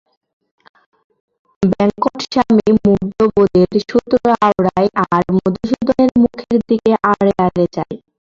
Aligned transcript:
বেঙ্কটস্বামী 1.63 2.69
মুগ্ধবোধের 2.85 3.71
সূত্র 3.89 4.13
আওড়ায় 4.41 4.89
আর 5.05 5.23
মধুসূদনের 5.35 6.11
মুখের 6.21 6.57
দিকে 6.69 6.91
আড়ে 7.11 7.31
আড়ে 7.45 7.65
চায়। 7.75 7.95